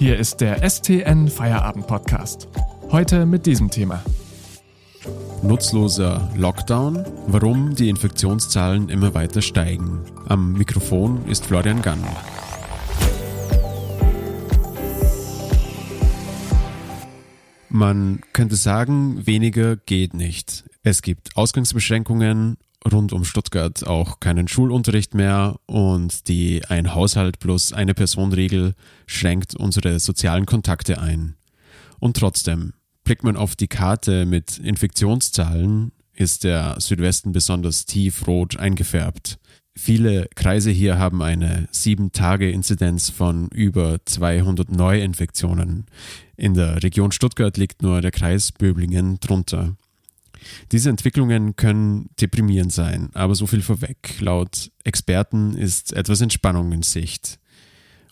[0.00, 2.48] Hier ist der STN Feierabend Podcast.
[2.90, 4.02] Heute mit diesem Thema.
[5.42, 10.00] Nutzloser Lockdown, warum die Infektionszahlen immer weiter steigen.
[10.26, 12.02] Am Mikrofon ist Florian Gann.
[17.68, 20.64] Man könnte sagen, weniger geht nicht.
[20.82, 22.56] Es gibt Ausgangsbeschränkungen,
[22.90, 28.74] rund um Stuttgart auch keinen Schulunterricht mehr und die ein Haushalt plus eine Person Regel
[29.06, 31.36] schränkt unsere sozialen Kontakte ein.
[31.98, 32.72] Und trotzdem,
[33.04, 39.38] blickt man auf die Karte mit Infektionszahlen, ist der Südwesten besonders tiefrot eingefärbt.
[39.76, 45.86] Viele Kreise hier haben eine 7-Tage-Inzidenz von über 200 Neuinfektionen.
[46.36, 49.76] In der Region Stuttgart liegt nur der Kreis Böblingen drunter.
[50.72, 54.20] Diese Entwicklungen können deprimierend sein, aber so viel vorweg.
[54.20, 57.38] Laut Experten ist etwas Entspannung in Sicht.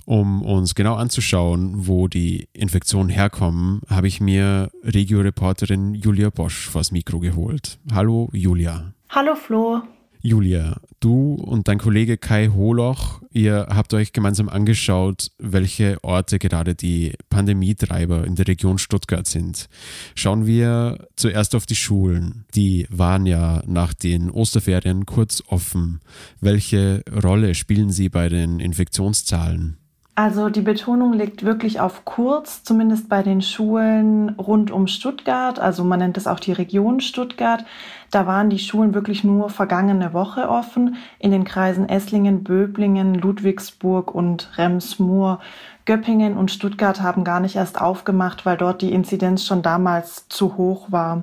[0.04, 6.92] Um uns genau anzuschauen, wo die Infektionen herkommen, habe ich mir Regio-Reporterin Julia Bosch vors
[6.92, 7.78] Mikro geholt.
[7.92, 8.94] Hallo Julia.
[9.10, 9.82] Hallo Flo.
[10.20, 16.74] Julia, du und dein Kollege Kai Holoch, ihr habt euch gemeinsam angeschaut, welche Orte gerade
[16.74, 19.68] die Pandemietreiber in der Region Stuttgart sind.
[20.14, 22.44] Schauen wir zuerst auf die Schulen.
[22.54, 26.00] Die waren ja nach den Osterferien kurz offen.
[26.40, 29.77] Welche Rolle spielen sie bei den Infektionszahlen?
[30.18, 35.60] Also die Betonung liegt wirklich auf kurz, zumindest bei den Schulen rund um Stuttgart.
[35.60, 37.64] Also man nennt es auch die Region Stuttgart.
[38.10, 40.96] Da waren die Schulen wirklich nur vergangene Woche offen.
[41.20, 45.38] In den Kreisen Esslingen, Böblingen, Ludwigsburg und Remsmoor.
[45.84, 50.56] Göppingen und Stuttgart haben gar nicht erst aufgemacht, weil dort die Inzidenz schon damals zu
[50.56, 51.22] hoch war.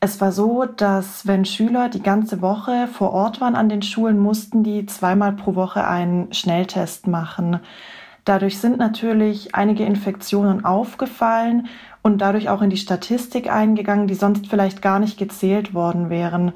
[0.00, 4.18] Es war so, dass wenn Schüler die ganze Woche vor Ort waren an den Schulen,
[4.18, 7.60] mussten die zweimal pro Woche einen Schnelltest machen.
[8.30, 11.66] Dadurch sind natürlich einige Infektionen aufgefallen
[12.00, 16.52] und dadurch auch in die Statistik eingegangen, die sonst vielleicht gar nicht gezählt worden wären.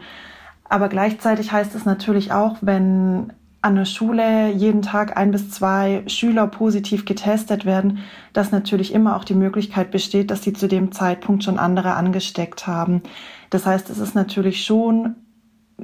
[0.68, 6.04] Aber gleichzeitig heißt es natürlich auch, wenn an der Schule jeden Tag ein bis zwei
[6.06, 7.98] Schüler positiv getestet werden,
[8.32, 12.68] dass natürlich immer auch die Möglichkeit besteht, dass sie zu dem Zeitpunkt schon andere angesteckt
[12.68, 13.02] haben.
[13.50, 15.16] Das heißt, es ist natürlich schon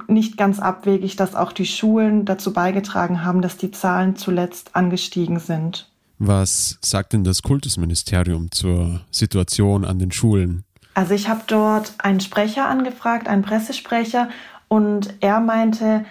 [0.09, 5.39] nicht ganz abwegig, dass auch die Schulen dazu beigetragen haben, dass die Zahlen zuletzt angestiegen
[5.39, 5.89] sind.
[6.19, 10.65] Was sagt denn das Kultusministerium zur Situation an den Schulen?
[10.95, 14.29] Also ich habe dort einen Sprecher angefragt, einen Pressesprecher,
[14.69, 16.05] und er meinte,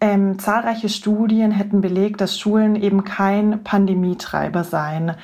[0.00, 5.16] ähm, zahlreiche Studien hätten belegt, dass Schulen eben kein Pandemietreiber seien.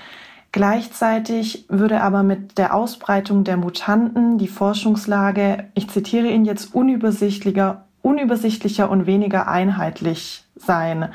[0.50, 7.84] Gleichzeitig würde aber mit der Ausbreitung der Mutanten die Forschungslage, ich zitiere ihn jetzt, unübersichtlicher
[8.02, 11.08] unübersichtlicher und weniger einheitlich sein.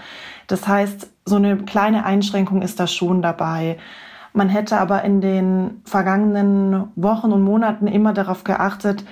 [0.48, 3.78] Das heißt, so eine kleine Einschränkung ist da schon dabei.
[4.34, 9.04] Man hätte aber in den vergangenen Wochen und Monaten immer darauf geachtet,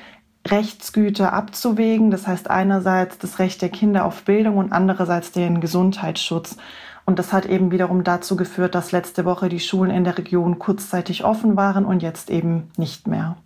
[0.47, 2.11] Rechtsgüter abzuwägen.
[2.11, 6.57] Das heißt einerseits das Recht der Kinder auf Bildung und andererseits den Gesundheitsschutz.
[7.05, 10.59] Und das hat eben wiederum dazu geführt, dass letzte Woche die Schulen in der Region
[10.59, 13.37] kurzzeitig offen waren und jetzt eben nicht mehr.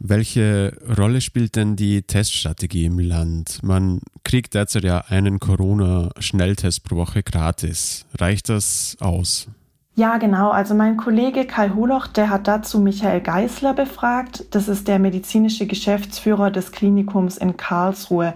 [0.00, 3.60] Welche Rolle spielt denn die Teststrategie im Land?
[3.62, 8.06] Man kriegt derzeit ja einen Corona-Schnelltest pro Woche gratis.
[8.18, 9.48] Reicht das aus?
[9.96, 10.50] Ja, genau.
[10.50, 14.44] Also mein Kollege Kai Holoch, der hat dazu Michael Geisler befragt.
[14.52, 18.34] Das ist der medizinische Geschäftsführer des Klinikums in Karlsruhe.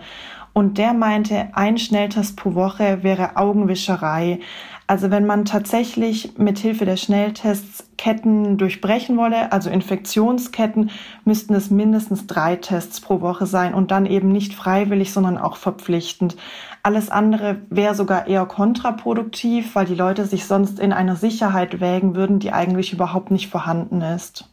[0.54, 4.40] Und der meinte, ein Schnelltest pro Woche wäre Augenwischerei.
[4.88, 10.90] Also wenn man tatsächlich mit Hilfe der Schnelltests Ketten durchbrechen wolle, also Infektionsketten,
[11.24, 15.54] müssten es mindestens drei Tests pro Woche sein und dann eben nicht freiwillig, sondern auch
[15.54, 16.36] verpflichtend.
[16.82, 22.16] Alles andere wäre sogar eher kontraproduktiv, weil die Leute sich sonst in einer Sicherheit wägen
[22.16, 24.48] würden, die eigentlich überhaupt nicht vorhanden ist.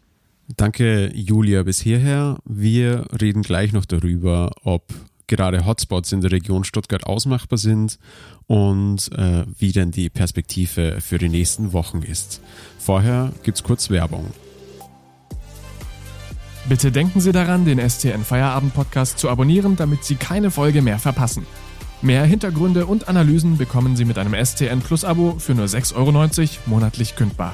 [0.55, 2.37] Danke, Julia, bis hierher.
[2.45, 4.83] Wir reden gleich noch darüber, ob
[5.29, 7.97] gerade Hotspots in der Region Stuttgart ausmachbar sind
[8.47, 12.41] und äh, wie denn die Perspektive für die nächsten Wochen ist.
[12.77, 14.25] Vorher gibt's kurz Werbung.
[16.67, 20.99] Bitte denken Sie daran, den STN Feierabend Podcast zu abonnieren, damit Sie keine Folge mehr
[20.99, 21.45] verpassen.
[22.01, 26.11] Mehr Hintergründe und Analysen bekommen Sie mit einem STN Plus Abo für nur 6,90 Euro
[26.65, 27.53] monatlich kündbar.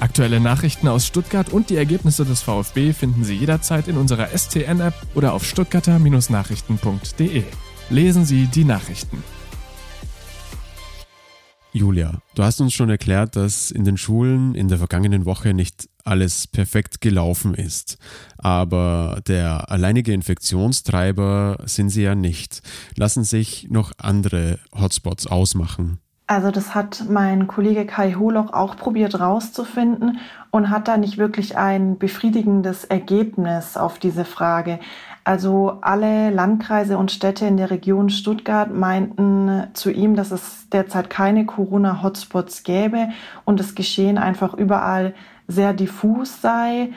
[0.00, 4.94] Aktuelle Nachrichten aus Stuttgart und die Ergebnisse des VfB finden Sie jederzeit in unserer STN-App
[5.16, 7.42] oder auf stuttgarter-nachrichten.de.
[7.90, 9.24] Lesen Sie die Nachrichten.
[11.72, 15.88] Julia, du hast uns schon erklärt, dass in den Schulen in der vergangenen Woche nicht
[16.04, 17.98] alles perfekt gelaufen ist.
[18.38, 22.62] Aber der alleinige Infektionstreiber sind sie ja nicht.
[22.96, 25.98] Lassen sich noch andere Hotspots ausmachen?
[26.30, 30.18] Also das hat mein Kollege Kai Holoch auch probiert rauszufinden
[30.50, 34.78] und hat da nicht wirklich ein befriedigendes Ergebnis auf diese Frage.
[35.24, 41.08] Also alle Landkreise und Städte in der Region Stuttgart meinten zu ihm, dass es derzeit
[41.08, 43.08] keine Corona-Hotspots gäbe
[43.46, 45.14] und das Geschehen einfach überall
[45.46, 46.90] sehr diffus sei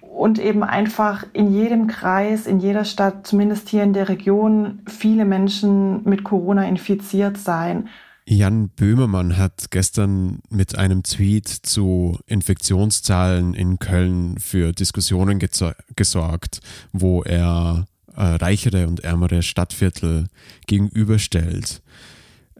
[0.00, 5.24] und eben einfach in jedem Kreis, in jeder Stadt, zumindest hier in der Region, viele
[5.24, 7.88] Menschen mit Corona infiziert seien.
[8.28, 16.60] Jan Böhmermann hat gestern mit einem Tweet zu Infektionszahlen in Köln für Diskussionen gesorgt,
[16.92, 17.86] wo er
[18.16, 20.26] äh, reichere und ärmere Stadtviertel
[20.66, 21.82] gegenüberstellt.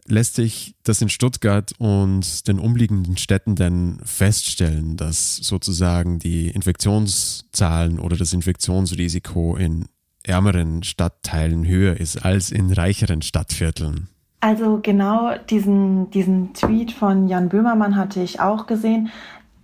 [0.05, 7.99] Lässt sich das in Stuttgart und den umliegenden Städten denn feststellen, dass sozusagen die Infektionszahlen
[7.99, 9.87] oder das Infektionsrisiko in
[10.23, 14.07] ärmeren Stadtteilen höher ist als in reicheren Stadtvierteln?
[14.47, 19.09] Also genau diesen, diesen Tweet von Jan Böhmermann hatte ich auch gesehen.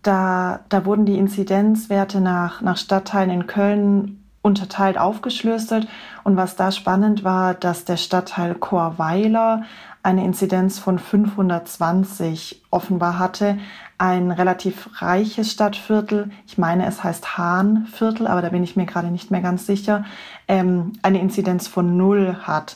[0.02, 5.88] Da, da wurden die Inzidenzwerte nach, nach Stadtteilen in Köln unterteilt aufgeschlüsselt.
[6.26, 9.64] Und was da spannend war, dass der Stadtteil Chorweiler
[10.04, 13.60] eine Inzidenz von 520 offenbar hatte.
[13.98, 19.12] Ein relativ reiches Stadtviertel, ich meine, es heißt Hahnviertel, aber da bin ich mir gerade
[19.12, 20.04] nicht mehr ganz sicher,
[20.50, 22.76] ähm, eine Inzidenz von null hat.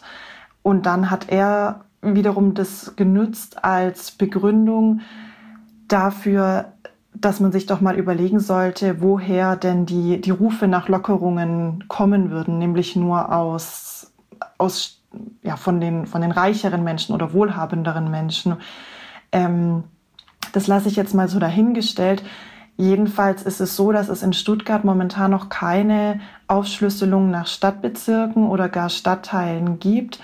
[0.64, 5.02] Und dann hat er wiederum das genützt als Begründung
[5.88, 6.74] dafür,
[7.14, 12.30] dass man sich doch mal überlegen sollte, woher denn die, die Rufe nach Lockerungen kommen
[12.30, 14.12] würden, nämlich nur aus,
[14.58, 15.02] aus
[15.42, 18.58] ja, von, den, von den reicheren Menschen oder wohlhabenderen Menschen.
[19.32, 19.86] Ähm,
[20.54, 22.24] das lasse ich jetzt mal so dahingestellt.
[22.78, 28.70] Jedenfalls ist es so, dass es in Stuttgart momentan noch keine Aufschlüsselung nach Stadtbezirken oder
[28.70, 30.20] gar Stadtteilen gibt.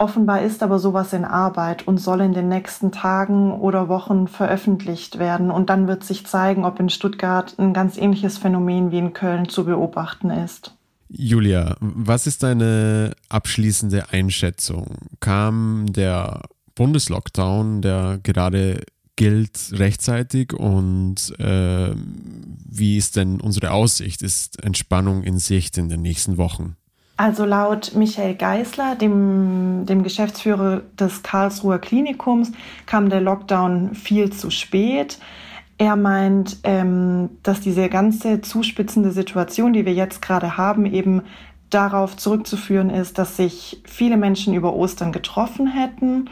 [0.00, 5.18] Offenbar ist aber sowas in Arbeit und soll in den nächsten Tagen oder Wochen veröffentlicht
[5.18, 5.50] werden.
[5.50, 9.50] Und dann wird sich zeigen, ob in Stuttgart ein ganz ähnliches Phänomen wie in Köln
[9.50, 10.74] zu beobachten ist.
[11.10, 14.86] Julia, was ist deine abschließende Einschätzung?
[15.20, 16.44] Kam der
[16.76, 18.80] Bundeslockdown, der gerade
[19.16, 24.22] gilt, rechtzeitig und äh, wie ist denn unsere Aussicht?
[24.22, 26.76] Ist Entspannung in Sicht in den nächsten Wochen?
[27.20, 32.50] Also laut Michael Geisler, dem, dem Geschäftsführer des Karlsruher Klinikums,
[32.86, 35.18] kam der Lockdown viel zu spät.
[35.76, 41.20] Er meint, ähm, dass diese ganze zuspitzende Situation, die wir jetzt gerade haben, eben
[41.68, 46.30] darauf zurückzuführen ist, dass sich viele Menschen über Ostern getroffen hätten.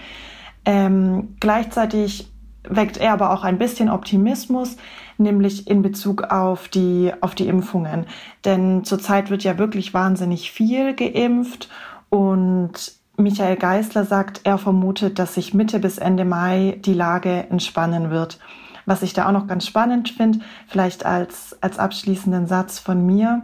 [0.64, 2.30] Ähm, gleichzeitig
[2.68, 4.76] weckt er aber auch ein bisschen Optimismus,
[5.16, 8.06] nämlich in Bezug auf die, auf die Impfungen.
[8.44, 11.68] Denn zurzeit wird ja wirklich wahnsinnig viel geimpft
[12.10, 18.10] und Michael Geisler sagt, er vermutet, dass sich Mitte bis Ende Mai die Lage entspannen
[18.10, 18.38] wird.
[18.86, 20.38] Was ich da auch noch ganz spannend finde,
[20.68, 23.42] vielleicht als, als abschließenden Satz von mir.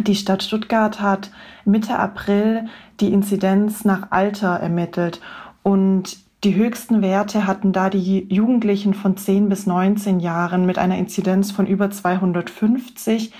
[0.00, 1.30] Die Stadt Stuttgart hat
[1.64, 2.68] Mitte April
[3.00, 5.20] die Inzidenz nach Alter ermittelt
[5.62, 6.16] und
[6.46, 11.50] die höchsten Werte hatten da die Jugendlichen von 10 bis 19 Jahren mit einer Inzidenz
[11.50, 13.32] von über 250.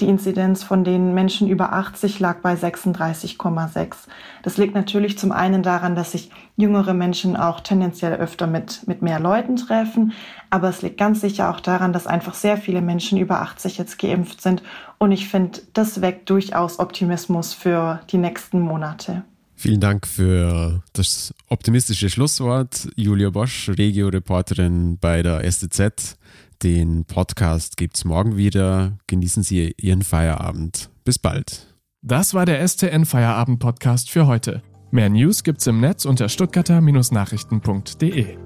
[0.00, 3.96] Die Inzidenz von den Menschen über 80 lag bei 36,6.
[4.42, 9.02] Das liegt natürlich zum einen daran, dass sich jüngere Menschen auch tendenziell öfter mit, mit
[9.02, 10.14] mehr Leuten treffen,
[10.48, 13.98] aber es liegt ganz sicher auch daran, dass einfach sehr viele Menschen über 80 jetzt
[13.98, 14.62] geimpft sind.
[14.96, 19.22] Und ich finde, das weckt durchaus Optimismus für die nächsten Monate.
[19.56, 22.88] Vielen Dank für das optimistische Schlusswort.
[22.96, 26.16] Julia Bosch, Regio-Reporterin bei der STZ.
[26.62, 28.98] Den Podcast gibt es morgen wieder.
[29.06, 30.90] Genießen Sie Ihren Feierabend.
[31.04, 31.66] Bis bald.
[32.02, 34.62] Das war der STN Feierabend Podcast für heute.
[34.90, 38.43] Mehr News gibt's im Netz unter stuttgarter-nachrichten.de.